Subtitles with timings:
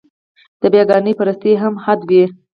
[0.61, 2.23] د بېګانه پرستۍ هم حد وي